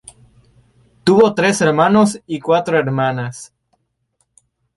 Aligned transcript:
Tuvo 1.03 1.35
tres 1.35 1.61
hermanos 1.61 2.23
y 2.25 2.39
cuatro 2.39 2.75
hermanas. 2.79 3.53